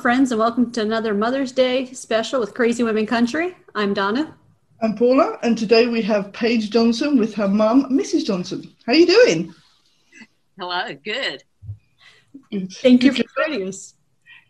[0.00, 3.54] Friends, and welcome to another Mother's Day special with Crazy Women Country.
[3.74, 4.34] I'm Donna.
[4.80, 8.24] I'm Paula, and today we have Paige Johnson with her mum, Mrs.
[8.24, 8.74] Johnson.
[8.86, 9.54] How are you doing?
[10.58, 11.44] Hello, good.
[12.50, 12.72] Good.
[12.72, 13.26] Thank you Good.
[13.28, 13.94] for joining us.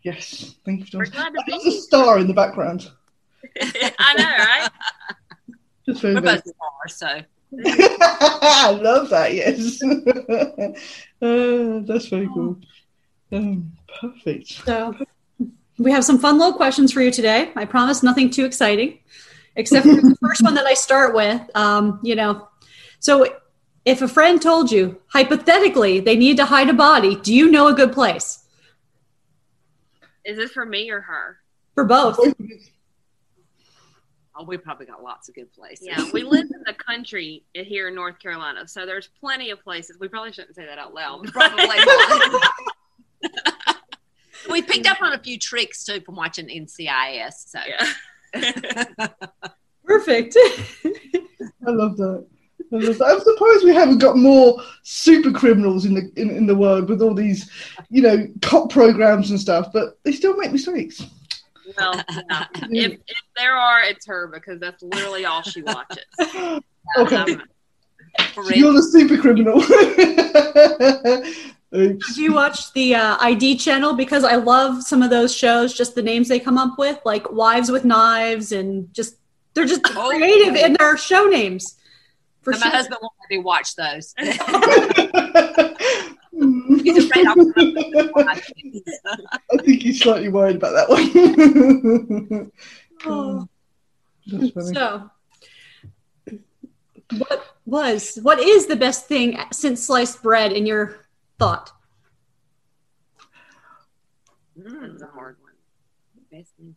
[0.03, 1.33] Yes, thank you for We're joining.
[1.33, 2.89] glad to That's be a star in the background.
[3.61, 4.69] I know, right?
[5.85, 7.07] Just very We're both are, so
[7.65, 9.33] I love that.
[9.33, 9.83] Yes,
[11.21, 12.57] uh, that's very cool.
[13.33, 14.47] Um, perfect.
[14.47, 14.95] So,
[15.81, 17.51] we have some fun little questions for you today.
[17.55, 18.99] I promise nothing too exciting,
[19.55, 21.41] except for the first one that I start with.
[21.55, 22.47] Um, you know,
[22.99, 23.25] so
[23.83, 27.67] if a friend told you hypothetically they need to hide a body, do you know
[27.67, 28.45] a good place
[30.23, 31.37] Is this for me or her?
[31.73, 32.19] for both?
[34.35, 35.87] oh, we probably got lots of good places.
[35.87, 39.97] Yeah, we live in the country here in North Carolina, so there's plenty of places.
[39.99, 41.25] We probably shouldn't say that out loud.
[41.31, 42.51] probably not.
[44.49, 47.33] we picked up on a few tricks too from watching NCIS.
[47.47, 47.93] So Yeah.
[49.85, 50.37] Perfect.
[51.67, 52.25] I love that.
[52.73, 53.05] I love that.
[53.05, 57.01] I'm surprised we haven't got more super criminals in the in, in the world with
[57.01, 57.49] all these,
[57.89, 59.73] you know, cop programs and stuff.
[59.73, 61.05] But they still make mistakes.
[61.77, 62.45] Well, yeah.
[62.71, 66.05] if, if there are, it's her because that's literally all she watches.
[66.97, 67.43] Okay, Um,
[68.33, 69.61] so you're the super criminal.
[71.73, 72.15] Oops.
[72.15, 73.93] do you watch the uh, ID channel?
[73.93, 77.31] Because I love some of those shows, just the names they come up with, like
[77.31, 79.15] Wives with Knives, and just
[79.53, 80.09] they're just Oh.
[80.09, 81.77] creative in their show names.
[82.41, 84.13] For And my husband won't let me watch those.
[86.83, 89.63] He's I afraid I'll come up with watch it.
[89.63, 92.51] think he's slightly worried about that one.
[93.05, 93.47] Oh.
[94.27, 94.73] That's funny.
[94.75, 95.09] So,
[97.17, 101.00] what was, what is the best thing since sliced bread in your
[101.41, 101.71] thought?
[104.55, 105.51] That's a hard one.
[106.31, 106.75] Best thing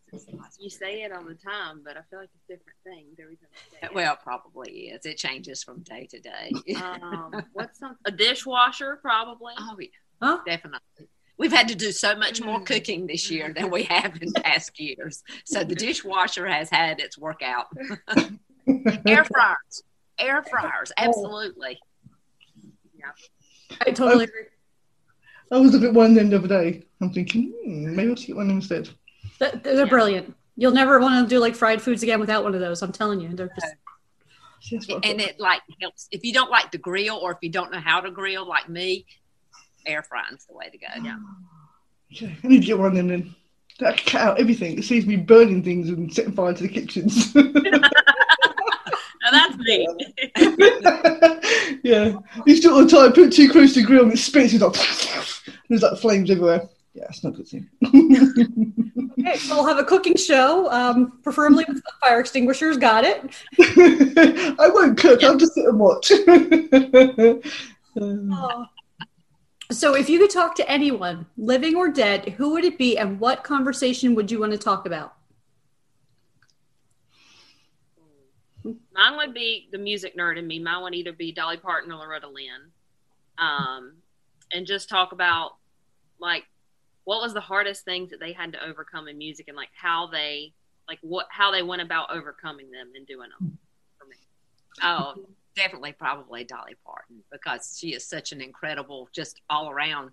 [0.58, 3.48] You say it all the time, but I feel like it's different things every time
[3.53, 3.94] you say it.
[3.94, 5.04] Well, probably is.
[5.06, 6.50] It changes from day to day.
[6.76, 8.98] um, what's some, a dishwasher?
[9.03, 9.53] Probably.
[9.58, 9.86] oh, yeah,
[10.22, 10.38] Huh?
[10.47, 11.08] definitely.
[11.36, 14.78] We've had to do so much more cooking this year than we have in past
[14.80, 15.22] years.
[15.44, 17.66] So the dishwasher has had its workout.
[19.06, 19.82] Air fryers.
[20.19, 20.91] Air fryers.
[20.97, 21.78] Absolutely.
[22.97, 23.06] Yeah,
[23.86, 24.44] I totally agree.
[25.53, 26.82] I was looking at one end of them the other day.
[27.00, 28.88] I'm thinking, hmm, maybe I'll get one of them instead.
[29.38, 30.34] Th- They're brilliant.
[30.56, 32.82] You'll never want to do like fried foods again without one of those.
[32.82, 33.28] I'm telling you.
[33.28, 33.75] They're just,
[34.60, 37.33] See, that's what I And it like helps if you don't like the grill or
[37.33, 39.04] if you don't know how to grill like me,
[39.84, 40.87] air frying's the way to go.
[41.03, 41.16] Yeah.
[42.15, 43.34] Okay, I need to get one of them then.
[43.81, 44.78] That cut out everything.
[44.78, 47.34] It saves me burning things and setting fire to the kitchens.
[49.34, 49.89] Now that's me.
[51.83, 53.12] yeah, you do it all the time.
[53.12, 54.55] Put it too close to the grill and it spits.
[54.55, 54.75] It's like
[55.69, 56.69] there's like flames everywhere.
[56.95, 57.69] Yeah, it's not a good thing.
[59.21, 62.77] okay, so we'll have a cooking show, um, preferably with fire extinguishers.
[62.77, 63.34] Got it.
[64.61, 65.25] I won't cook.
[65.25, 66.12] I'll just sit and watch.
[68.01, 68.69] Um,
[69.72, 73.19] So, if you could talk to anyone, living or dead, who would it be, and
[73.19, 75.15] what conversation would you want to talk about?
[78.94, 80.59] Mine would be the music nerd in me.
[80.59, 82.71] Mine would either be Dolly Parton or Loretta Lynn.
[83.38, 83.94] Um,
[84.53, 85.56] and just talk about
[86.21, 86.44] like
[87.04, 90.06] what was the hardest things that they had to overcome in music and like how
[90.06, 90.53] they
[90.88, 93.59] like what how they went about overcoming them and doing them
[93.99, 94.16] for me.
[94.83, 100.10] Oh, definitely probably Dolly Parton because she is such an incredible, just all around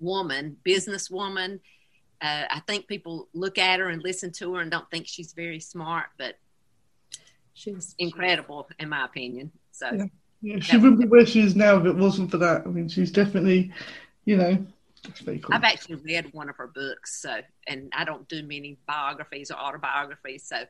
[0.00, 1.60] woman, businesswoman.
[2.20, 5.32] Uh, I think people look at her and listen to her and don't think she's
[5.32, 6.36] very smart, but
[7.58, 9.50] She's incredible in my opinion.
[9.72, 10.04] So Yeah.
[10.40, 12.64] yeah, she wouldn't be where she is now if it wasn't for that.
[12.64, 13.72] I mean, she's definitely,
[14.24, 14.64] you know,
[15.24, 15.40] cool.
[15.50, 17.20] I've actually read one of her books.
[17.20, 20.44] So, and I don't do many biographies or autobiographies.
[20.44, 20.64] So,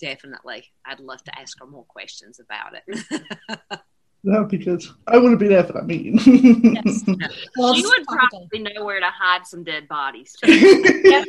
[0.00, 3.80] definitely, I'd love to ask her more questions about it.
[4.24, 4.84] That would be good.
[5.08, 6.16] I want to be there for that meeting.
[6.62, 7.02] Yes.
[7.56, 10.36] Well, she would probably know where to hide some dead bodies.
[10.44, 11.28] Yes, I would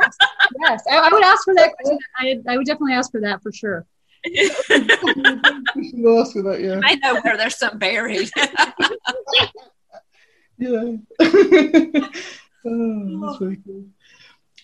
[0.00, 0.16] yes.
[0.60, 1.98] Yes, I, I would ask for that question.
[2.18, 3.86] I, I would definitely ask for that for sure.
[4.24, 6.80] We should ask that, yeah.
[6.82, 8.30] I know where there's some buried.
[10.56, 10.94] Yeah.
[11.20, 13.84] oh, That's very cool.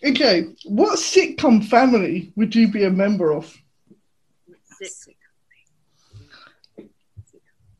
[0.04, 3.54] Okay, what sitcom family would you be a member of?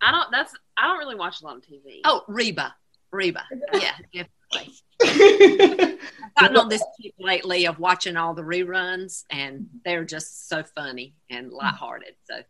[0.03, 0.31] I don't.
[0.32, 0.53] That's.
[0.77, 2.00] I don't really watch a lot of TV.
[2.05, 2.75] Oh, Reba.
[3.12, 3.44] Reba.
[3.73, 4.75] Yeah, definitely.
[5.02, 5.99] I've
[6.38, 11.14] gotten on this kick lately of watching all the reruns, and they're just so funny
[11.31, 11.55] and hmm.
[11.55, 12.14] lighthearted.
[12.25, 12.43] So,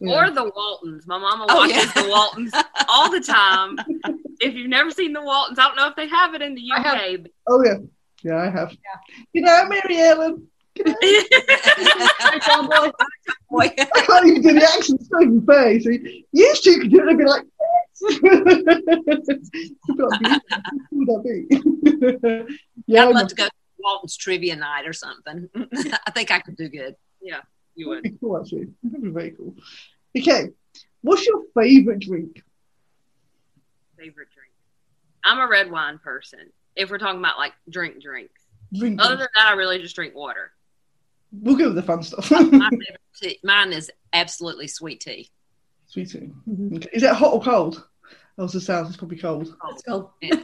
[0.00, 1.06] Or the Waltons.
[1.06, 2.02] My mama Oh, watches yeah.
[2.02, 2.52] the Waltons
[2.88, 3.78] all the time.
[4.40, 6.62] if you've never seen the Waltons, I don't know if they have it in the
[6.74, 7.26] I have- UK.
[7.46, 7.78] Oh yeah,
[8.22, 8.70] yeah, I have.
[8.72, 9.14] Yeah.
[9.32, 10.46] You know, Mary Ellen.
[10.86, 12.90] Hi, John Boy.
[13.50, 15.84] boy, I can't even do the accent straight in the face.
[15.84, 15.90] So
[16.32, 17.44] you two could do it and be like,
[18.00, 18.08] Who
[20.92, 21.46] would that be?
[22.86, 25.48] yeah, I'd love to go to Walton's trivia night or something.
[26.06, 26.96] I think I could do good.
[27.20, 27.40] Yeah,
[27.74, 27.98] you would.
[27.98, 28.68] That'd be cool, actually.
[28.82, 29.54] That'd be very cool.
[30.16, 30.50] Okay,
[31.02, 32.42] what's your favorite drink?
[33.96, 34.52] Favorite drink.
[35.24, 36.40] I'm a red wine person.
[36.74, 38.42] If we're talking about like drink drinks.
[38.74, 39.00] Drink.
[39.00, 40.52] Other than that, I really just drink water.
[41.32, 42.30] We'll go with the fun stuff.
[42.30, 42.38] My
[42.70, 45.30] favorite tea, mine is absolutely sweet tea.
[45.88, 46.30] Sweet tea.
[46.48, 46.76] Mhm.
[46.76, 46.88] Okay.
[46.92, 47.86] Is that hot or cold?
[48.36, 48.88] That was the sound.
[48.88, 49.54] It's probably cold.
[49.64, 49.82] Let's.
[49.82, 50.10] Cold.
[50.20, 50.36] yeah.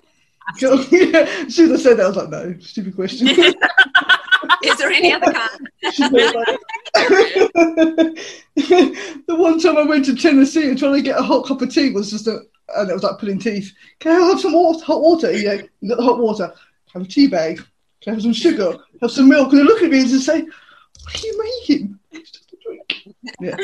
[0.54, 3.28] As soon as I said that, I was like, no, stupid question.
[4.64, 5.68] Is there any other kind?
[6.12, 6.58] Like-
[8.56, 11.72] the one time I went to Tennessee and trying to get a hot cup of
[11.72, 12.40] tea was just a,
[12.76, 13.72] and it was like pulling teeth.
[14.00, 15.32] Can I have some water, hot water?
[15.32, 16.52] Yeah, you got the hot water.
[16.92, 17.56] Have a tea bag.
[18.00, 18.76] Can I have some sugar?
[19.00, 19.50] Have some milk?
[19.52, 21.98] And they look at me and just say, "What are you making?
[22.12, 23.56] It's just a drink." Yeah.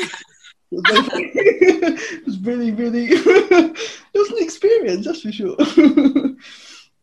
[0.71, 1.31] It was, very funny.
[1.33, 3.05] it was really, really.
[3.11, 5.55] it was an experience, that's for sure.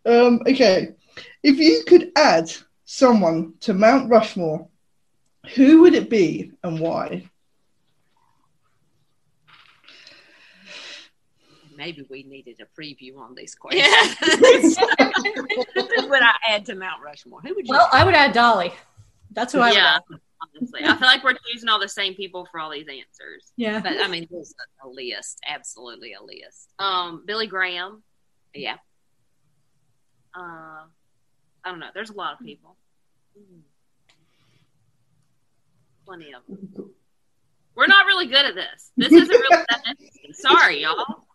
[0.07, 0.95] um, okay,
[1.43, 2.53] if you could add
[2.85, 4.69] someone to Mount Rushmore,
[5.55, 7.29] who would it be and why?
[11.77, 13.87] Maybe we needed a preview on these questions.
[13.87, 15.11] Yeah.
[15.35, 17.41] Who would I add to Mount Rushmore?
[17.43, 17.73] Who would you?
[17.73, 18.73] Well, I would add Dolly.
[19.33, 20.03] That's who I would add.
[20.43, 23.53] Honestly, I feel like we're choosing all the same people for all these answers.
[23.57, 23.81] Yeah.
[23.81, 26.73] but I mean, there's a, a list, absolutely a list.
[26.79, 28.03] Um, Billy Graham.
[28.55, 28.77] Yeah.
[30.39, 30.85] Uh,
[31.65, 31.89] I don't know.
[31.95, 32.77] There's a lot of people.
[36.05, 36.91] Plenty of them.
[37.75, 38.93] We're not really good at this.
[38.97, 40.33] This isn't really that interesting.
[40.33, 41.27] Sorry, y'all.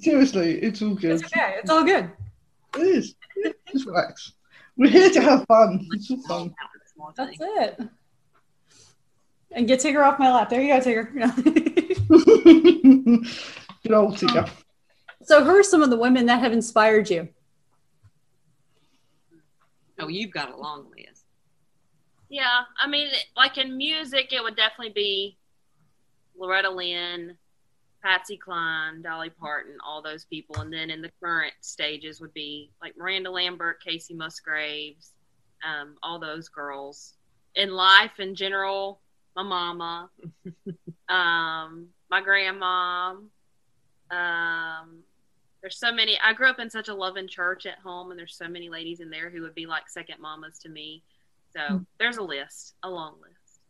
[0.00, 1.12] Seriously, it's all good.
[1.12, 1.56] It's okay.
[1.58, 2.10] It's all good.
[2.76, 3.14] It is.
[3.36, 4.32] Yeah, Just relax.
[4.78, 5.88] We're here to have fun.
[6.28, 6.54] Fun.
[7.16, 7.80] That's it.
[9.52, 10.50] And get Tigger off my lap.
[10.50, 11.10] There you go, Tigger.
[13.82, 14.50] Good old Tigger.
[15.22, 17.26] so, who are some of the women that have inspired you?
[19.98, 21.24] Oh, you've got a long list.
[22.28, 25.38] Yeah, I mean, like in music, it would definitely be
[26.36, 27.38] Loretta Lynn,
[28.02, 30.60] Patsy Cline, Dolly Parton, all those people.
[30.60, 35.12] And then in the current stages would be like Miranda Lambert, Kacey Musgraves,
[35.64, 37.14] um, all those girls.
[37.54, 39.00] In life in general,
[39.34, 40.10] my mama,
[41.08, 43.14] um, my grandma.
[44.10, 45.02] Um,
[45.60, 46.18] there's so many.
[46.22, 49.00] I grew up in such a loving church at home, and there's so many ladies
[49.00, 51.02] in there who would be like second mamas to me.
[51.52, 53.60] So there's a list, a long list.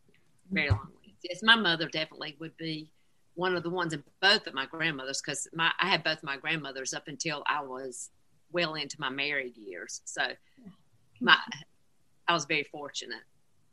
[0.50, 1.17] Very long list.
[1.23, 2.90] Yes, my mother definitely would be
[3.36, 6.36] one of the ones, and both of my grandmothers, because my I had both my
[6.36, 8.10] grandmothers up until I was
[8.50, 10.00] well into my married years.
[10.04, 10.22] So
[11.20, 11.37] my
[12.28, 13.22] I was very fortunate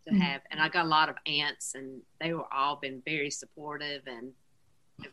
[0.07, 0.19] to Mhm.
[0.19, 4.05] have, and I got a lot of aunts, and they were all been very supportive
[4.05, 4.33] and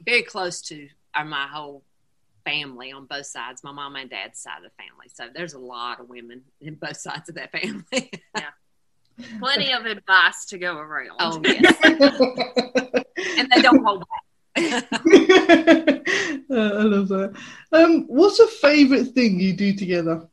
[0.05, 1.83] very close to our, my whole
[2.45, 5.09] family on both sides, my mom and dad's side of the family.
[5.09, 7.85] So there's a lot of women in both sides of that family.
[8.37, 8.51] yeah.
[9.39, 11.17] Plenty of advice to go around.
[11.21, 14.25] oh yes, and they don't hold back.
[16.51, 17.33] Uh, I love that.
[17.71, 20.27] Um, what's a favourite thing you do together?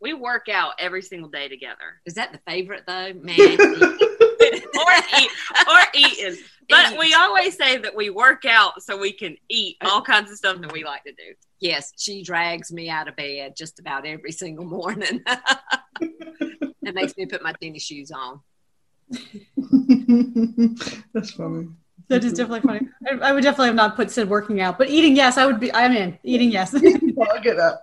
[0.00, 2.00] We work out every single day together.
[2.04, 3.38] Is that the favorite though, man?
[4.38, 5.30] or eat
[5.68, 6.36] or eating.
[6.68, 6.98] But Eat.
[6.98, 10.60] we always say that we work out so we can eat all kinds of stuff
[10.60, 11.34] that we like to do.
[11.60, 15.22] yes, she drags me out of bed just about every single morning.
[15.26, 18.40] that makes me put my tennis shoes on.
[21.12, 21.68] That's funny.
[22.08, 22.88] That is definitely funny.
[23.08, 25.60] I, I would definitely have not put said working out, but eating, yes, I would
[25.60, 25.72] be.
[25.72, 26.18] I'm in.
[26.22, 26.74] Eating, yes.
[26.74, 26.80] I
[27.40, 27.82] get that.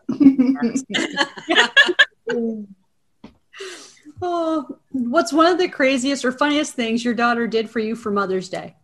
[4.22, 8.12] oh, what's one of the craziest or funniest things your daughter did for you for
[8.12, 8.76] Mother's Day?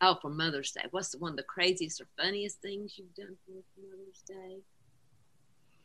[0.00, 0.82] Oh, for Mother's Day.
[0.90, 4.58] What's one of the craziest or funniest things you've done for me for Mother's Day?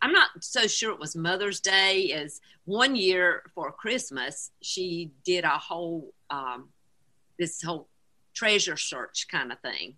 [0.01, 2.11] I'm not so sure it was Mother's Day.
[2.13, 6.69] As one year for Christmas, she did a whole um,
[7.37, 7.87] this whole
[8.33, 9.95] treasure search kind of thing,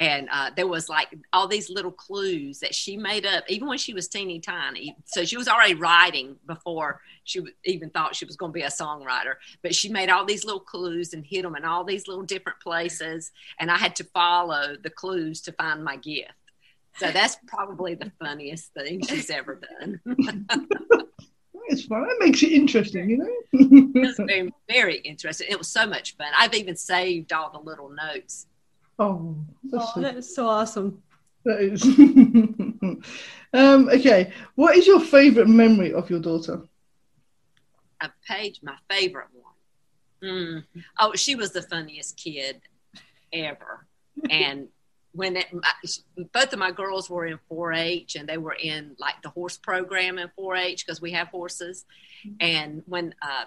[0.00, 3.78] and uh, there was like all these little clues that she made up even when
[3.78, 4.96] she was teeny tiny.
[5.06, 8.68] So she was already writing before she even thought she was going to be a
[8.68, 9.34] songwriter.
[9.62, 12.60] But she made all these little clues and hid them in all these little different
[12.60, 13.32] places.
[13.58, 16.32] And i had to follow the clues to find my gift.
[16.96, 20.00] So that's probably the funniest thing she's ever done
[21.68, 22.02] It's fun.
[22.06, 23.34] That makes it interesting, you know.
[23.52, 27.58] it was very, very interesting it was so much fun i've even saved all the
[27.58, 28.46] little notes
[28.98, 31.02] oh, that's Oh, so- that is so awesome.
[31.44, 31.82] that is.
[33.54, 36.62] um, okay, what is your favourite memory of your daughter?
[38.00, 39.54] a page, my favorite one.
[40.30, 40.64] Mm.
[41.00, 42.60] Oh, she was the funniest kid
[43.32, 43.86] ever.
[44.30, 44.68] And
[45.18, 45.72] when it, my,
[46.32, 50.16] both of my girls were in 4-H and they were in like the horse program
[50.16, 51.86] in 4-H because we have horses.
[52.38, 53.46] And when uh,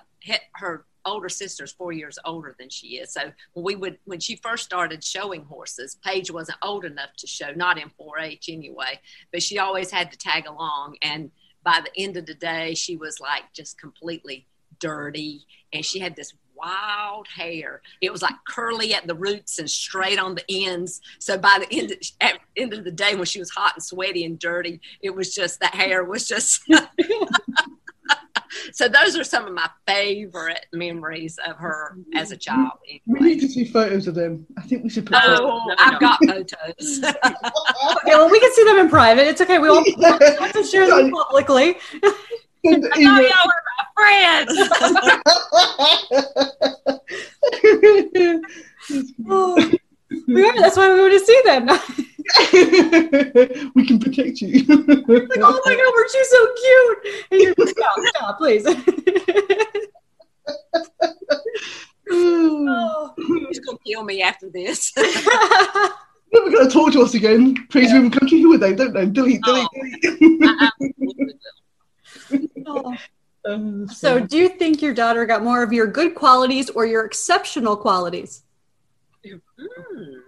[0.55, 4.35] her older sister's four years older than she is, so when we would when she
[4.35, 8.99] first started showing horses, Paige wasn't old enough to show, not in 4-H anyway,
[9.31, 10.97] but she always had to tag along.
[11.01, 11.31] And
[11.63, 14.45] by the end of the day, she was like just completely
[14.79, 17.81] dirty, and she had this wild hair.
[18.01, 21.01] It was like curly at the roots and straight on the ends.
[21.19, 23.73] So by the end of, at the end of the day, when she was hot
[23.75, 26.61] and sweaty and dirty, it was just that hair was just.
[28.73, 32.71] so those are some of my favorite memories of her as a child.
[33.07, 34.45] We need to see photos of them.
[34.57, 35.17] I think we should put.
[35.23, 35.99] Oh, No, I've no.
[35.99, 37.01] got photos.
[38.03, 39.27] Okay, well, we can see them in private.
[39.27, 39.57] It's okay.
[39.59, 41.75] We won't have to share them publicly.
[42.03, 42.13] I
[42.65, 43.21] an thought email.
[43.21, 43.63] y'all were
[44.01, 44.69] my friends.
[49.29, 49.71] Oh,
[50.27, 50.53] we are.
[50.59, 51.67] That's why we want to see them.
[53.75, 54.63] we can protect you.
[54.65, 56.97] Like, oh my god, weren't you so cute?
[57.31, 58.65] And you're like, stop, stop, please.
[62.11, 63.13] oh.
[63.17, 64.91] Who's going to kill me after this?
[64.97, 67.55] Never going to talk to us again.
[67.69, 68.39] Crazy Women Country.
[68.41, 68.73] Who are they?
[68.73, 69.05] Don't know.
[69.05, 69.79] Delete, delete, Oh.
[70.01, 70.41] delete.
[70.43, 70.69] I
[72.29, 72.95] absolutely will.
[73.45, 73.53] Oh.
[73.53, 77.05] Um, So, do you think your daughter got more of your good qualities or your
[77.05, 78.43] exceptional qualities?
[79.23, 80.19] Hmm.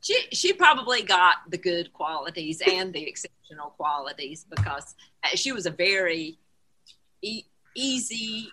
[0.00, 4.94] She she probably got the good qualities and the exceptional qualities because
[5.24, 6.38] uh, she was a very
[7.20, 7.44] e-
[7.74, 8.50] easy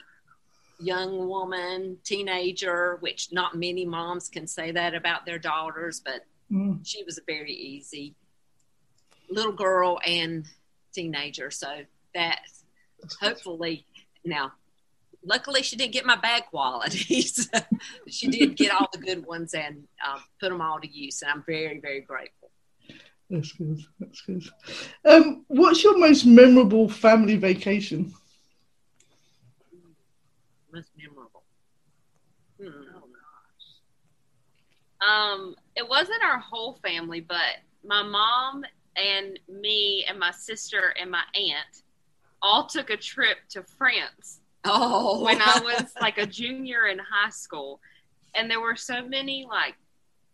[0.79, 6.79] young woman, teenager, which not many moms can say that about their daughters, but mm,
[6.84, 8.15] she was a very easy
[9.29, 10.45] little girl and
[10.93, 11.51] teenager.
[11.51, 12.39] So that
[13.19, 13.85] hopefully
[14.24, 14.51] now
[15.24, 17.50] luckily she didn't get my bad qualities
[18.07, 21.31] she did get all the good ones and um, put them all to use and
[21.31, 22.50] i'm very very grateful
[23.29, 23.79] that's good.
[24.00, 24.43] That's good.
[25.03, 28.13] Um, what's your most memorable family vacation?
[30.71, 31.43] most memorable
[32.62, 32.95] hmm.
[35.05, 38.63] Um, it wasn't our whole family, but my mom
[38.95, 41.83] and me and my sister and my aunt
[42.45, 47.31] all took a trip to France oh when I was like a junior in high
[47.31, 47.79] school.
[48.35, 49.75] And there were so many like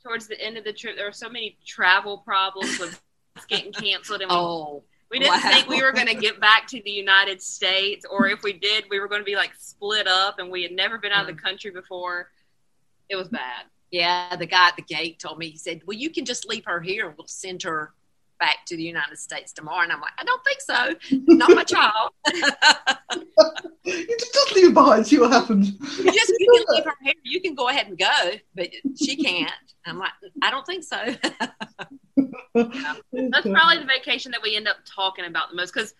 [0.03, 3.01] towards the end of the trip there were so many travel problems with
[3.47, 5.51] getting canceled and we, oh we didn't wow.
[5.51, 8.83] think we were going to get back to the United States or if we did
[8.89, 11.35] we were going to be like split up and we had never been out of
[11.35, 11.43] the mm.
[11.43, 12.29] country before.
[13.09, 13.65] It was bad.
[13.91, 16.65] yeah the guy at the gate told me he said well you can just leave
[16.65, 17.93] her here we'll send her
[18.41, 21.63] back to the united states tomorrow and i'm like i don't think so not my
[21.63, 22.11] child
[23.83, 25.07] You just, just leave it behind.
[25.07, 25.71] See what happens.
[25.97, 27.13] you just you can leave her here.
[27.23, 28.69] You can go ahead and go, but
[29.01, 29.51] she can't.
[29.85, 30.11] I'm like,
[30.43, 30.97] I don't think so.
[32.53, 35.95] That's probably the vacation that we end up talking about the most because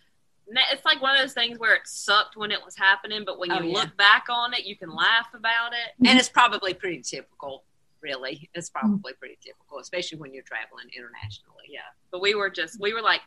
[0.47, 3.51] it's like one of those things where it sucked when it was happening, but when
[3.51, 3.73] oh, you Oh, yeah.
[3.79, 6.07] look back on it, you can laugh about it.
[6.07, 7.63] and it's probably pretty typical,
[8.01, 8.49] really.
[8.55, 8.73] It's mm.
[8.73, 11.65] probably pretty typical, especially when you're traveling internationally.
[11.69, 11.81] Yeah,
[12.11, 13.21] but we were just we were like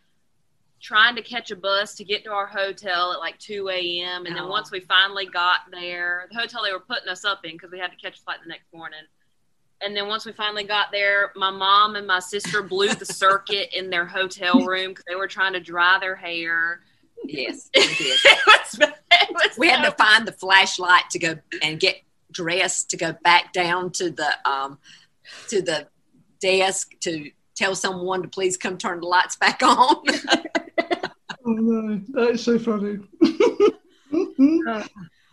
[0.80, 4.26] trying to catch a bus to get to our hotel at like 2 a.m.
[4.26, 4.48] And then Oh.
[4.48, 7.78] once we finally got there, the hotel they were putting us up in because we
[7.78, 9.00] had to catch a flight the next morning.
[9.80, 13.70] And then once we finally got there, my mom and my sister blew the circuit
[13.76, 16.80] in their hotel room because they were trying to dry their hair.
[17.24, 18.18] Yes, we did.
[18.24, 21.96] it was, it was We had to find the flashlight to go and get
[22.34, 24.78] dressed to go back down to the um
[25.48, 25.88] to the
[26.40, 30.02] desk to tell someone to please come turn the lights back on.
[31.46, 32.98] Oh no, that is so funny.
[33.22, 34.82] Oh.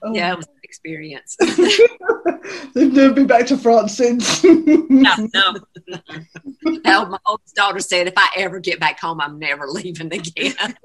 [0.13, 1.38] yeah, it was an experience.
[2.74, 4.43] They've never been back to France since.
[4.43, 5.55] No, no.
[6.84, 10.75] Hell, my oldest daughter said, if I ever get back home, I'm never leaving again.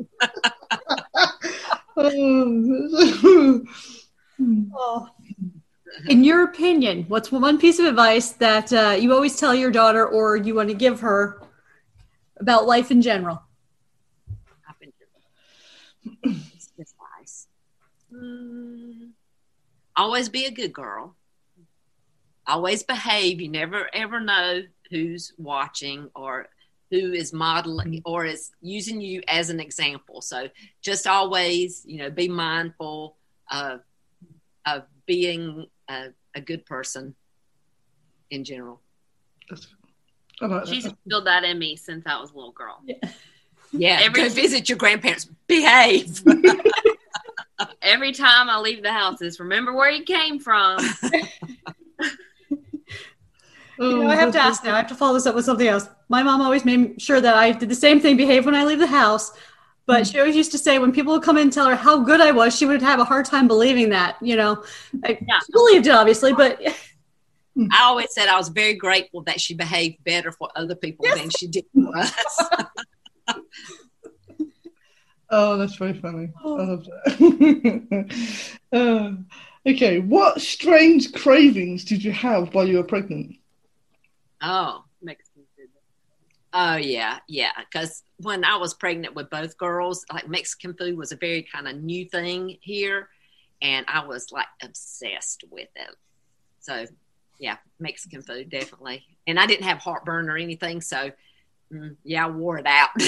[4.74, 5.08] Oh.
[6.08, 10.06] In your opinion, what's one piece of advice that uh, you always tell your daughter
[10.06, 11.40] or you want to give her
[12.38, 13.42] about life in general?
[14.68, 14.92] I've been
[16.54, 17.46] It's advice.
[18.12, 19.10] Mm,
[19.96, 21.16] always be a good girl.
[22.46, 23.40] Always behave.
[23.40, 26.48] You never ever know who's watching or
[26.90, 30.20] who is modeling or is using you as an example.
[30.20, 30.48] So
[30.82, 33.16] just always, you know, be mindful
[33.50, 33.80] of
[34.66, 37.14] of being a, a good person
[38.30, 38.80] in general.
[40.40, 40.96] I like She's that.
[41.04, 42.82] instilled that in me since I was a little girl.
[43.72, 45.28] Yeah, Every- go visit your grandparents.
[45.46, 46.22] Behave.
[47.82, 50.78] Every time I leave the house, is remember where you came from.
[53.78, 54.72] You know, I have to ask now.
[54.72, 55.86] I have to follow this up with something else.
[56.08, 58.78] My mom always made sure that I did the same thing, behave when I leave
[58.78, 59.32] the house.
[59.86, 62.00] But she always used to say when people would come in and tell her how
[62.00, 64.16] good I was, she would have a hard time believing that.
[64.20, 64.64] You know,
[65.04, 65.38] I Yeah.
[65.44, 66.60] she believed it obviously, but
[67.72, 71.30] I always said I was very grateful that she behaved better for other people than
[71.30, 72.40] she did for us.
[75.28, 76.28] Oh, that's very funny.
[76.44, 78.54] I love that.
[78.72, 79.10] uh,
[79.68, 83.34] okay, what strange cravings did you have while you were pregnant?
[84.40, 84.85] oh, Mexican food.
[86.56, 87.52] Oh yeah, yeah.
[87.58, 91.68] Because when I was pregnant with both girls, like Mexican food was a very kind
[91.68, 93.08] of new thing here,
[93.62, 95.94] and I was like obsessed with it.
[96.60, 96.86] So,
[97.38, 99.04] yeah, Mexican food definitely.
[99.26, 101.12] And I didn't have heartburn or anything, so
[101.72, 102.90] mm, yeah, I wore it out.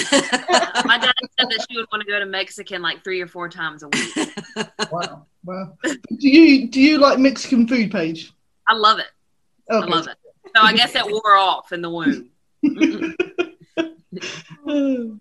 [0.85, 3.49] My dad said that she would want to go to Mexican like three or four
[3.49, 4.29] times a week.
[4.91, 5.77] Wow, wow.
[5.83, 8.33] do you do you like Mexican food, Paige?
[8.67, 9.05] I love it.
[9.69, 9.85] Okay.
[9.85, 10.17] I love it.
[10.55, 12.29] So I guess it wore off in the womb.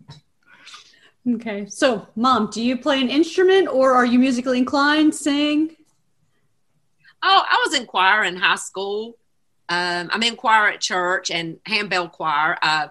[1.34, 1.66] okay.
[1.66, 5.14] So, mom, do you play an instrument or are you musically inclined?
[5.14, 5.76] Sing?
[7.22, 9.16] Oh, I was in choir in high school.
[9.68, 12.56] Um, I'm in choir at church and handbell choir.
[12.62, 12.88] Uh,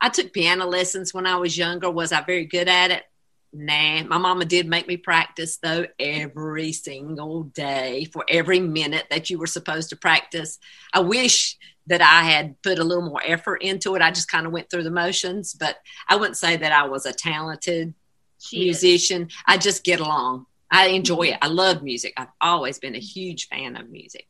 [0.00, 1.90] I took piano lessons when I was younger.
[1.90, 3.04] Was I very good at it?
[3.52, 4.04] Nah.
[4.04, 9.38] My mama did make me practice though every single day for every minute that you
[9.38, 10.58] were supposed to practice.
[10.92, 11.56] I wish
[11.88, 14.02] that I had put a little more effort into it.
[14.02, 17.06] I just kind of went through the motions, but I wouldn't say that I was
[17.06, 17.94] a talented
[18.38, 18.82] She is.
[18.82, 19.28] musician.
[19.46, 20.46] I just get along.
[20.70, 21.38] I enjoy it.
[21.42, 22.12] I love music.
[22.16, 24.28] I've always been a huge fan of music.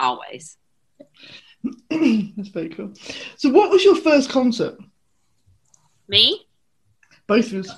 [0.00, 0.56] Always.
[1.90, 2.92] that's very cool.
[3.36, 4.76] So, what was your first concert?
[6.08, 6.46] Me?
[7.28, 7.70] Both of us.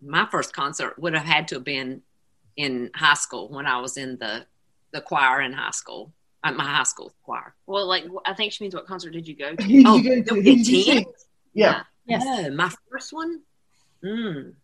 [0.00, 2.02] My first concert would have had to have been
[2.56, 4.46] in high school when I was in the
[4.92, 6.12] the choir in high school.
[6.44, 7.54] Uh, my high school choir.
[7.66, 9.62] Well, like I think she means what concert did you go to?
[9.64, 10.22] Who Oh, you go to?
[10.22, 11.04] don't Who get did you ten?
[11.04, 11.06] see?
[11.52, 11.82] Yeah.
[12.06, 12.22] Yes.
[12.26, 13.42] Oh, my first one.
[14.04, 14.54] Mm.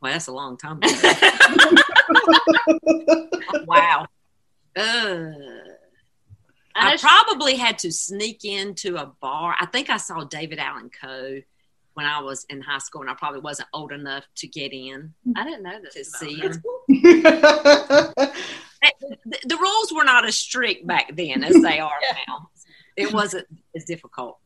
[0.00, 0.88] Well, that's a long time ago.
[3.66, 4.06] wow.
[4.76, 5.32] Uh, I
[6.74, 9.54] I know she- probably had to sneak into a bar.
[9.60, 11.40] I think I saw David Allan Coe
[11.98, 15.12] when I was in high school, and I probably wasn't old enough to get in
[15.36, 15.94] I didn't know this.
[15.94, 16.52] to see her.
[19.26, 21.90] The, the rules were not as strict back then as they are
[22.28, 22.50] now.
[22.96, 24.38] It wasn't as difficult.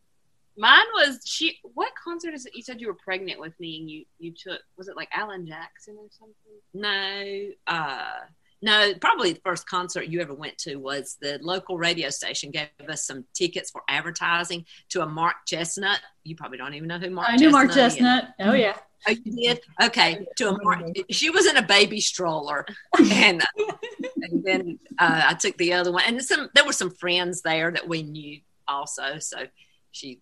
[0.56, 1.58] Mine was she.
[1.74, 2.56] What concert is it?
[2.56, 4.62] You said you were pregnant with me, and you you took.
[4.78, 6.56] Was it like Alan Jackson or something?
[6.72, 8.20] No, uh,
[8.62, 12.68] no, probably the first concert you ever went to was the local radio station gave
[12.88, 15.98] us some tickets for advertising to a Mark Chesnutt.
[16.22, 17.77] You probably don't even know who Mark I knew Mark is.
[17.77, 18.33] Chesnutt.
[18.38, 18.77] Oh, yeah.
[19.09, 19.61] Oh, you did?
[19.83, 20.25] Okay.
[20.37, 20.85] To a Mark.
[21.11, 22.64] She was in a baby stroller,
[22.96, 23.42] and,
[24.22, 27.72] and then uh, I took the other one, and some there were some friends there
[27.72, 29.18] that we knew also.
[29.18, 29.48] So
[29.90, 30.20] she,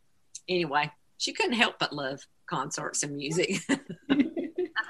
[0.49, 3.61] anyway, she couldn't help but love concerts and music.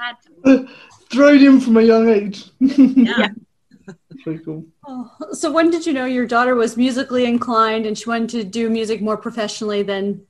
[0.00, 0.68] I had to.
[1.10, 2.44] Thrown in from a young age.
[2.60, 3.28] Yeah.
[3.86, 4.64] That's very cool.
[4.86, 8.44] Oh, so, when did you know your daughter was musically inclined and she wanted to
[8.44, 10.22] do music more professionally than?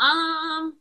[0.00, 0.74] Um,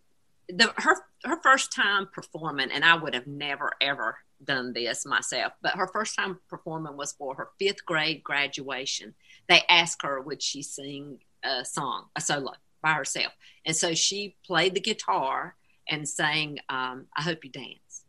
[0.50, 5.54] the her her first time performing, and I would have never ever done this myself.
[5.62, 9.14] But her first time performing was for her fifth grade graduation.
[9.48, 13.34] They asked her would she sing a song, a solo by herself,
[13.66, 15.56] and so she played the guitar
[15.90, 18.04] and sang um, "I Hope You Dance,"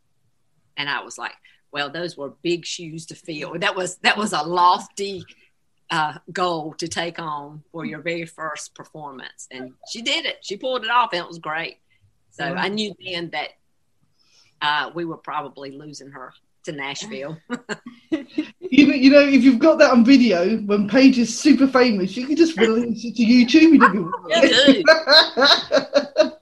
[0.77, 1.35] and I was like,
[1.71, 3.57] "Well, those were big shoes to fill.
[3.59, 5.23] That was that was a lofty."
[5.91, 9.47] uh, goal to take on for your very first performance.
[9.51, 10.37] And she did it.
[10.41, 11.77] She pulled it off, and it was great.
[12.31, 12.61] So Wow.
[12.61, 13.49] I knew then that
[14.61, 16.33] uh, we were probably losing her
[16.65, 17.37] to Nashville.
[18.71, 22.15] You know, you know, if you've got that on video, when Paige is super famous,
[22.15, 23.73] you can just release it to YouTube.
[23.73, 24.13] You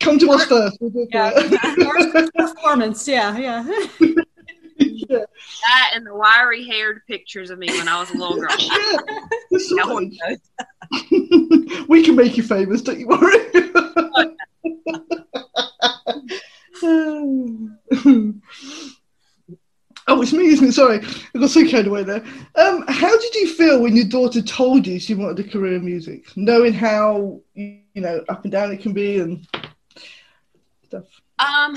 [0.00, 0.78] Come to us first.
[0.80, 1.30] We'll do it Yeah.
[1.30, 2.28] for.
[2.54, 3.64] Performance, yeah, yeah.
[4.78, 5.24] Yeah.
[5.62, 8.48] That and the wiry haired pictures of me when I was a little girl.
[8.58, 10.40] Yeah, No one sausage.
[11.10, 11.86] knows.
[11.88, 13.38] we can make you famous, don't you worry.
[20.06, 20.72] oh, it's me, isn't it?
[20.72, 21.00] Sorry,
[21.34, 22.24] I got so carried away there.
[22.56, 25.84] Um, how did you feel when your daughter told you she wanted a career in
[25.84, 29.67] music, knowing how you know up and down it can be and stuff?
[31.38, 31.76] Um,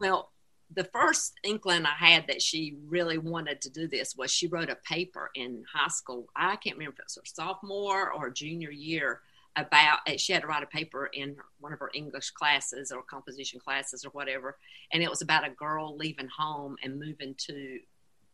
[0.00, 0.30] well,
[0.74, 4.70] the first inkling I had that she really wanted to do this was she wrote
[4.70, 6.26] a paper in high school.
[6.34, 9.20] I can't remember if it was her sophomore or junior year
[9.56, 13.60] about she had to write a paper in one of her English classes or composition
[13.60, 14.56] classes or whatever,
[14.92, 17.78] and it was about a girl leaving home and moving to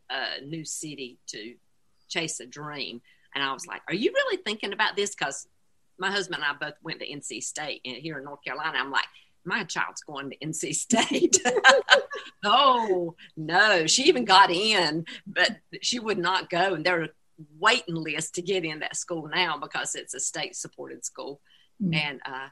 [0.08, 1.54] a new city to
[2.08, 3.02] chase a dream.
[3.34, 5.46] And I was like, "Are you really thinking about this?" Because
[5.98, 8.78] my husband and I both went to NC State and here in North Carolina.
[8.78, 9.04] I'm like,
[9.44, 11.38] my child's going to NC State.
[12.44, 16.74] oh no, she even got in, but she would not go.
[16.74, 17.08] And there are
[17.58, 21.40] waiting lists to get in that school now because it's a state supported school.
[21.82, 21.94] Mm.
[21.94, 22.48] And uh,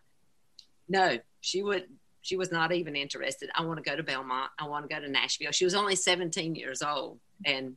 [0.88, 1.84] no, she would.
[2.22, 3.48] She was not even interested.
[3.54, 4.50] I want to go to Belmont.
[4.58, 5.52] I want to go to Nashville.
[5.52, 7.76] She was only 17 years old, and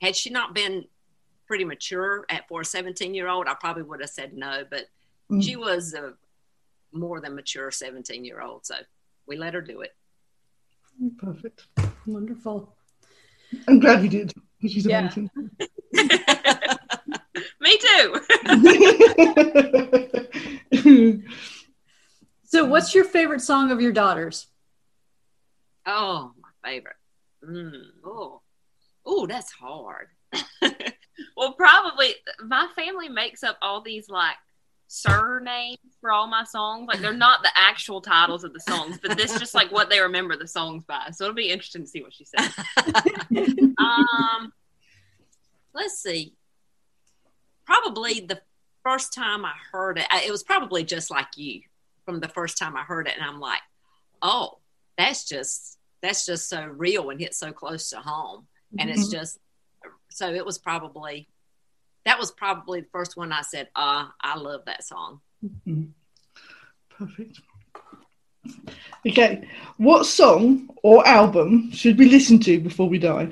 [0.00, 0.84] had she not been
[1.46, 4.64] pretty mature at for a 17 year old, I probably would have said no.
[4.68, 4.86] But
[5.32, 5.42] Mm.
[5.42, 6.14] she was a
[6.92, 8.74] more than mature 17 year old, so
[9.26, 9.94] we let her do it.
[11.18, 11.66] Perfect.
[12.06, 12.74] Wonderful.
[13.68, 14.32] I'm glad we did.
[14.60, 15.00] She's Yeah.
[15.00, 15.30] amazing.
[17.60, 18.20] me too.
[22.44, 24.46] So, what's your favorite song of your daughter's?
[25.86, 26.96] Oh, my favorite.
[27.42, 27.72] Mm,
[28.04, 28.42] oh,
[29.06, 30.08] oh, that's hard.
[31.34, 34.36] well, probably my family makes up all these like
[34.92, 36.86] surnames for all my songs.
[36.86, 39.88] Like they're not the actual titles of the songs, but this is just like what
[39.88, 41.08] they remember the songs by.
[41.12, 42.52] So it'll be interesting to see what she says.
[43.78, 44.52] um,
[45.74, 46.34] let's see.
[47.64, 48.42] Probably the
[48.82, 51.62] first time I heard it, I- it was probably just like you
[52.04, 53.60] from the first time I heard it, and I'm like,
[54.20, 54.58] oh,
[54.98, 58.46] that's just that's just so real and hits so close to home,
[58.78, 59.38] and it's just
[60.10, 61.28] so it was probably
[62.04, 65.20] that was probably the first one I said, ah, I love that song.
[66.90, 67.40] Perfect.
[69.06, 73.28] Okay, what song or album should we listen to before we die?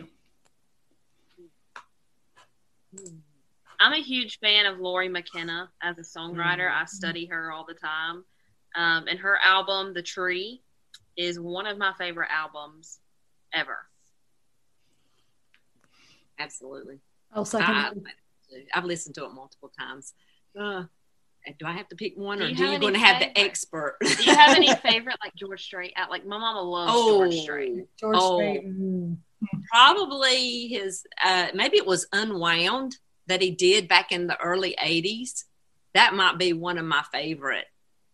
[3.80, 6.70] I'm a huge fan of Lori McKenna as a songwriter.
[6.70, 8.24] I study her all the time.
[8.76, 10.62] Um, and her album, The Tree,
[11.16, 13.00] is one of my favorite albums
[13.52, 13.78] ever.
[16.38, 17.00] Absolutely.
[17.32, 17.74] I'll second.
[17.74, 17.92] I,
[18.50, 18.64] that.
[18.76, 20.12] I've listened to it multiple times.
[20.58, 20.84] Uh,
[21.58, 23.20] do I have to pick one, Do or you do you any going to have
[23.20, 23.96] the expert?
[24.02, 25.94] Do you have any favorite like George Strait?
[26.10, 27.86] Like my mama loves George Strait.
[27.98, 28.36] George Oh.
[28.38, 28.66] Strait.
[28.66, 29.16] mm.
[29.72, 31.04] Probably his.
[31.24, 35.44] Uh, maybe it was Unwound that he did back in the early '80s.
[35.94, 37.64] That might be one of my favorite,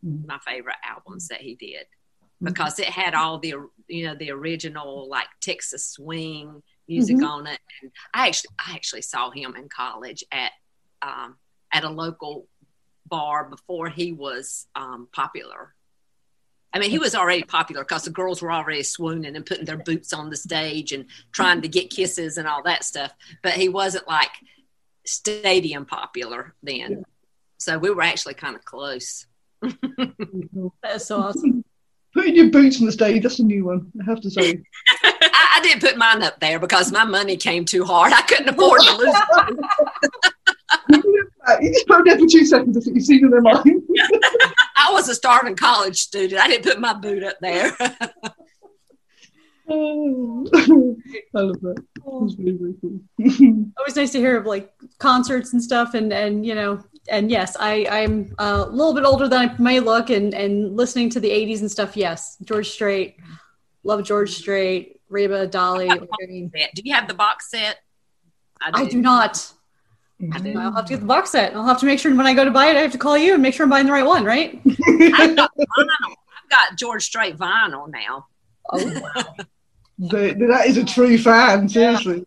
[0.05, 0.27] Mm.
[0.27, 1.87] my favorite albums that he did
[2.43, 3.55] because it had all the
[3.89, 7.29] you know the original like Texas swing music Mhm.
[7.29, 7.61] on it.
[7.83, 10.53] And I actually I actually saw him in college at
[11.03, 11.37] um,
[11.73, 12.49] at a local
[13.07, 15.75] bar before he was um, popular.
[16.73, 19.79] I mean, he was already popular because the girls were already swooning and putting their
[19.79, 23.13] boots on the stage and trying to get kisses and all that stuff.
[23.43, 24.31] But he wasn't like
[25.07, 27.05] stadium popular then.
[27.59, 29.27] So we were actually kind of close.
[29.63, 31.65] That is so awesome.
[32.13, 34.63] Putting your boots on the stage, that's a new one, I have to say.
[35.67, 38.13] I, I didn't put mine up there because my money came too hard.
[38.13, 39.17] I couldn't afford to lose.
[41.49, 43.63] Uh, you just put them for two seconds, I think you've seen in their mind.
[44.77, 46.41] I was a starving college student.
[46.41, 47.71] I didn't put my boot up there.
[49.69, 51.85] Oh, I love that.
[52.05, 53.73] That's very, very cool.
[53.79, 57.57] Always nice to hear of like concerts and stuff, and and you know, and yes,
[57.59, 61.31] I I'm a little bit older than I may look, and and listening to the
[61.31, 61.97] '80s and stuff.
[61.97, 63.17] Yes, George Strait,
[63.83, 65.91] love George Strait, Reba, Dolly.
[65.91, 67.79] I mean, do you have the box set?
[68.61, 69.35] I do not.
[70.21, 70.33] Mm-hmm.
[70.33, 70.59] I do.
[70.59, 71.55] I'll have to get the box set.
[71.55, 73.19] I'll have to make sure when I go to buy it, I have to call
[73.19, 74.61] you and make sure I'm buying the right one, right?
[74.67, 76.15] I've got vinyl.
[76.43, 78.27] I've got George Strait vinyl now.
[78.73, 79.35] Oh, wow.
[79.99, 82.27] The- that is a true fan, seriously.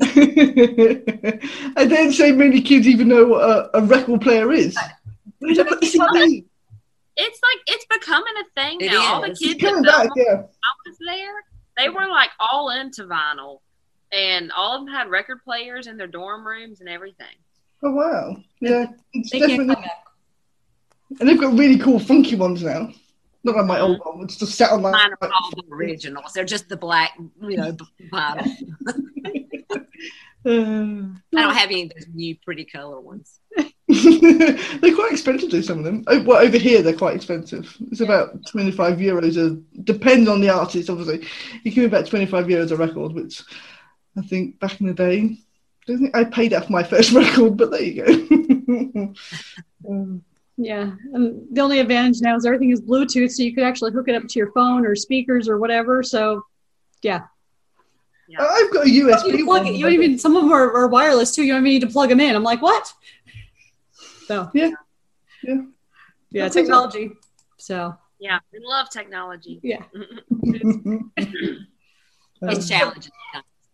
[0.00, 4.74] I don't say many kids even know what a, a record player is.
[5.42, 6.46] They don't put the CD.
[7.16, 9.14] It's like it's becoming a thing It now.
[9.14, 10.42] All the kids It's that coming back, yeah.
[11.82, 13.60] I was there, they were like all into vinyl,
[14.12, 17.36] and all of them had record players in their dorm rooms and everything.
[17.82, 18.86] Oh wow, yeah.
[19.12, 19.76] It's They definitely,
[21.20, 22.92] and they've got really cool, funky ones now.
[23.44, 24.92] Not like my old one, it's just sat on my.
[24.92, 26.32] Mine are all the originals.
[26.32, 27.76] They're just the black, you know,
[28.12, 28.46] vinyl.
[30.44, 33.38] Uh, I don't have any of those new pretty color ones.
[34.80, 36.04] they're quite expensive, though, some of them.
[36.06, 37.76] Oh, Well, over here, they're quite expensive.
[37.90, 41.26] It's about 25 euros, a, depends on the artist, obviously.
[41.62, 43.42] You can be about 25 euros a record, which
[44.16, 45.38] I think back in the day, I
[45.86, 49.14] don't think I paid that for my first record, but there you go.
[49.88, 50.24] um,
[50.56, 50.92] Yeah.
[51.12, 54.14] And the only advantage now is everything is Bluetooth, so you could actually hook it
[54.14, 56.02] up to your phone or speakers or whatever.
[56.02, 56.44] So,
[57.02, 57.22] yeah.
[58.38, 60.88] I've got a USB You, plug it, you don't even, some of them are, are
[60.88, 61.42] wireless too.
[61.42, 62.34] You don't even need to plug them in.
[62.34, 62.92] I'm like, what?
[64.26, 64.70] So, Yeah.
[65.42, 65.62] Yeah.
[66.30, 67.10] Yeah, technology.
[67.58, 69.60] So, Yeah, we love technology.
[69.62, 69.82] yeah.
[72.44, 73.12] It's um, challenging.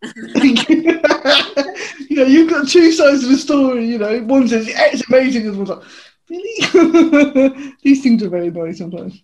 [2.09, 3.85] you know, you've got two sides of the story.
[3.85, 5.83] You know, one says yeah, it's amazing, and one's like,
[6.29, 7.73] really?
[7.81, 9.21] These things are very annoying sometimes.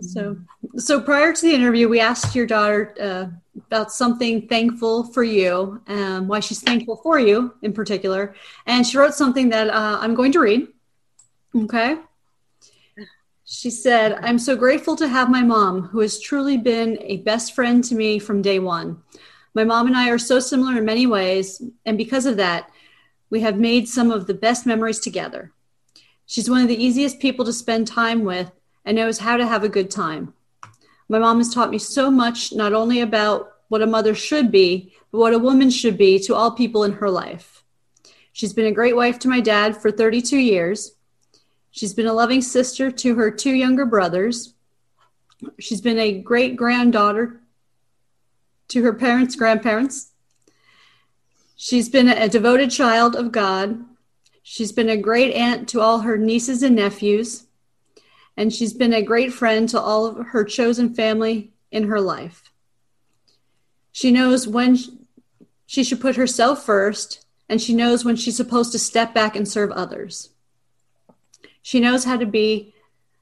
[0.00, 0.36] So,
[0.76, 3.26] so prior to the interview, we asked your daughter uh,
[3.68, 8.34] about something thankful for you, um, why she's thankful for you in particular,
[8.66, 10.68] and she wrote something that uh, I'm going to read.
[11.54, 11.98] Okay.
[13.44, 17.54] She said, "I'm so grateful to have my mom, who has truly been a best
[17.54, 19.00] friend to me from day one.
[19.54, 22.70] My mom and I are so similar in many ways, and because of that,
[23.30, 25.52] we have made some of the best memories together.
[26.26, 28.50] She's one of the easiest people to spend time with."
[28.84, 30.34] And knows how to have a good time.
[31.08, 34.94] My mom has taught me so much, not only about what a mother should be,
[35.10, 37.64] but what a woman should be to all people in her life.
[38.32, 40.96] She's been a great wife to my dad for 32 years.
[41.70, 44.54] She's been a loving sister to her two younger brothers.
[45.58, 47.40] She's been a great granddaughter
[48.68, 50.12] to her parents' grandparents.
[51.56, 53.84] She's been a devoted child of God.
[54.42, 57.46] She's been a great aunt to all her nieces and nephews
[58.36, 62.50] and she's been a great friend to all of her chosen family in her life.
[63.92, 64.76] She knows when
[65.66, 69.46] she should put herself first, and she knows when she's supposed to step back and
[69.46, 70.30] serve others.
[71.62, 72.74] She knows how to be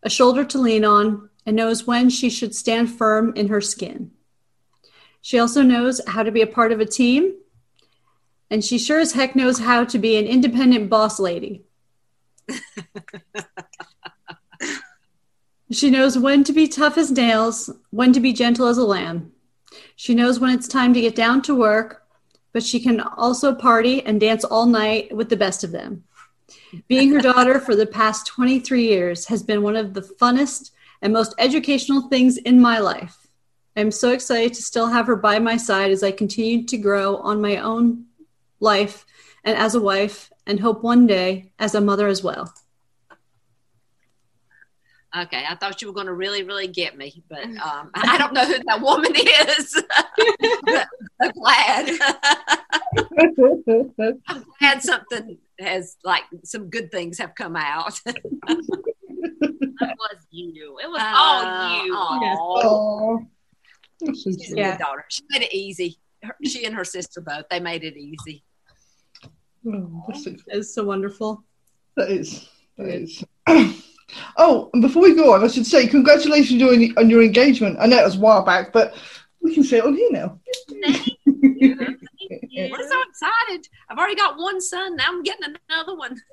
[0.02, 4.12] a shoulder to lean on and knows when she should stand firm in her skin.
[5.20, 7.34] She also knows how to be a part of a team,
[8.50, 11.64] and she sure as heck knows how to be an independent boss lady.
[15.72, 19.32] She knows when to be tough as nails, when to be gentle as a lamb.
[19.96, 22.04] She knows when it's time to get down to work,
[22.52, 26.04] but she can also party and dance all night with the best of them.
[26.88, 31.12] Being her daughter for the past 23 years has been one of the funnest and
[31.12, 33.26] most educational things in my life.
[33.74, 37.16] I'm so excited to still have her by my side as I continue to grow
[37.16, 38.04] on my own
[38.60, 39.06] life
[39.44, 42.52] and as a wife, and hope one day as a mother as well.
[45.14, 48.32] Okay, I thought you were going to really, really get me, but um, I don't
[48.32, 49.82] know who that woman is.
[51.20, 51.98] I'm glad.
[54.28, 58.00] I'm glad something has like some good things have come out.
[58.06, 58.16] it
[59.80, 60.78] was you.
[60.82, 61.94] It was all you.
[61.94, 62.18] aw.
[62.64, 63.26] Oh,
[64.00, 65.04] that's so She's a good daughter.
[65.08, 65.98] She made it easy.
[66.22, 67.44] Her, she and her sister both.
[67.50, 68.42] They made it easy.
[69.68, 71.44] Oh, that's It's so wonderful.
[71.96, 72.48] That is.
[72.78, 73.22] That is.
[74.36, 77.78] oh, and before we go on, I should say congratulations on your, on your engagement.
[77.80, 78.94] I know it was a while back, but
[79.40, 80.38] we can say it on here now.
[81.52, 83.68] We're so excited.
[83.88, 84.96] I've already got one son.
[84.96, 86.20] Now I'm getting another one.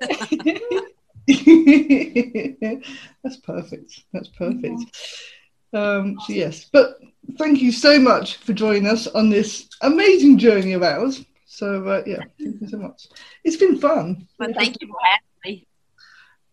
[3.22, 4.04] That's perfect.
[4.12, 4.80] That's perfect.
[5.72, 6.98] Um, so yes, but
[7.38, 11.24] thank you so much for joining us on this amazing journey of ours.
[11.46, 13.08] So uh, yeah, thank you so much.
[13.44, 14.28] It's been fun.
[14.38, 14.96] but thank you for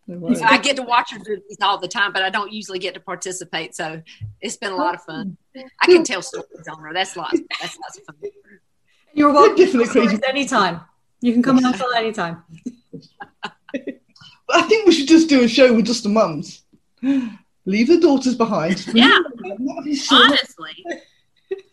[0.08, 0.42] having me.
[0.42, 2.94] I get to watch her do these all the time, but I don't usually get
[2.96, 3.76] to participate.
[3.76, 4.02] So
[4.42, 5.38] it's been a lot of fun.
[5.82, 6.94] I can tell stories on her.
[6.94, 7.40] That's lots.
[7.62, 8.16] That's lots of fun.
[9.14, 10.82] You're welcome to definitely stories anytime.
[11.22, 12.44] You can come and tell anytime.
[14.50, 16.64] I think we should just do a show with just the mums.
[17.66, 18.86] Leave the daughters behind.
[18.94, 19.18] Yeah.
[19.44, 20.86] That would be, so, Honestly,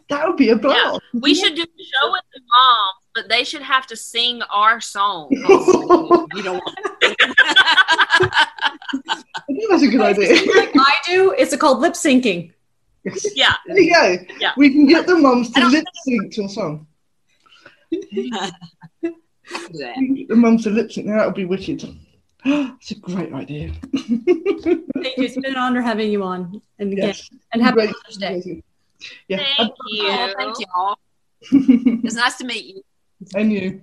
[0.08, 1.00] that would be a blast.
[1.12, 4.80] we should do a show with the moms, but they should have to sing our
[4.80, 5.28] song.
[6.34, 6.78] You don't want.
[7.02, 7.16] I think
[8.20, 10.31] that's a good idea.
[10.57, 12.53] like I do, it's called lip syncing.
[13.05, 13.27] Yes.
[13.37, 13.55] Yeah.
[13.66, 14.16] There you go.
[14.38, 14.53] Yeah.
[14.57, 16.87] We can get the mums to lip sync to a song.
[17.90, 18.53] do that.
[19.03, 21.07] We can get the mums to lip sync.
[21.07, 21.85] Now that would be wicked.
[22.46, 23.72] It's a great idea.
[23.94, 24.85] Thank you.
[24.94, 26.61] It's been an honor having you on.
[26.79, 27.31] And again, Yes.
[27.53, 27.87] and happy Great.
[27.90, 28.62] Mother's Day.
[29.29, 29.42] Yeah.
[29.57, 30.09] Thank you.
[30.37, 30.98] Thank you all.
[31.50, 32.83] It's nice to meet you.
[33.35, 33.83] and you.